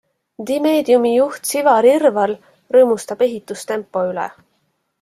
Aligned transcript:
Dimediumi 0.51 1.11
juht 1.15 1.45
Sivar 1.49 1.89
Irval 1.91 2.35
rõõmustab 2.77 3.25
ehitustempo 3.29 4.07
üle. 4.13 4.29